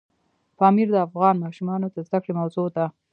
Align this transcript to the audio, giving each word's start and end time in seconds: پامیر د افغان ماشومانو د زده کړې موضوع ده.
پامیر 0.57 0.87
د 0.91 0.95
افغان 1.07 1.35
ماشومانو 1.43 1.87
د 1.95 1.97
زده 2.07 2.19
کړې 2.23 2.33
موضوع 2.39 2.67
ده. 2.75 2.85